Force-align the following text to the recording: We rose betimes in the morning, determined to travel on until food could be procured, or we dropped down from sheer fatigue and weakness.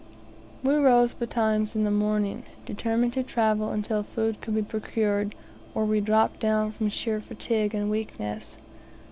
We 0.63 0.73
rose 0.77 1.13
betimes 1.13 1.75
in 1.75 1.83
the 1.83 1.91
morning, 1.91 2.41
determined 2.65 3.13
to 3.13 3.21
travel 3.21 3.67
on 3.67 3.75
until 3.75 4.01
food 4.01 4.41
could 4.41 4.55
be 4.55 4.63
procured, 4.63 5.35
or 5.75 5.85
we 5.85 6.01
dropped 6.01 6.39
down 6.39 6.71
from 6.71 6.89
sheer 6.89 7.21
fatigue 7.21 7.75
and 7.75 7.87
weakness. 7.87 8.57